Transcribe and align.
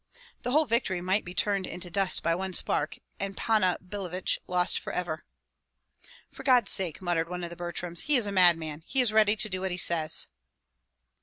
The 0.41 0.49
whole 0.49 0.65
victory 0.65 0.99
might 0.99 1.23
be 1.23 1.35
turned 1.35 1.67
into 1.67 1.91
dust 1.91 2.23
by 2.23 2.33
one 2.33 2.53
spark, 2.53 2.97
and 3.19 3.37
Panna 3.37 3.77
Billevich 3.87 4.39
lost 4.47 4.79
forever. 4.79 5.25
"For 6.31 6.41
God's 6.41 6.71
sake!" 6.71 7.03
muttered 7.03 7.29
one 7.29 7.43
of 7.43 7.51
the 7.51 7.55
Butryms, 7.55 8.05
"he 8.05 8.15
is 8.15 8.25
a 8.25 8.31
madman. 8.31 8.81
He 8.87 8.99
is 8.99 9.13
ready 9.13 9.35
to 9.35 9.47
do 9.47 9.61
what 9.61 9.69
he 9.69 9.77
says." 9.77 10.25